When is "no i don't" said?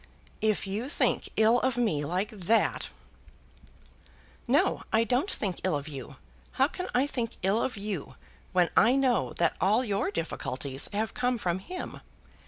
4.57-5.29